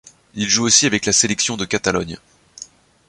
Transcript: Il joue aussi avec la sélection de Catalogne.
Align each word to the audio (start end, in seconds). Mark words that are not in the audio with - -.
Il 0.33 0.49
joue 0.49 0.63
aussi 0.63 0.87
avec 0.87 1.05
la 1.05 1.13
sélection 1.13 1.57
de 1.57 1.65
Catalogne. 1.65 2.17